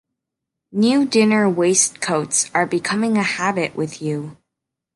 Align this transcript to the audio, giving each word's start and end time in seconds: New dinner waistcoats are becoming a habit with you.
New 0.71 1.05
dinner 1.05 1.47
waistcoats 1.47 2.49
are 2.55 2.65
becoming 2.65 3.17
a 3.17 3.21
habit 3.21 3.75
with 3.75 4.01
you. 4.01 4.35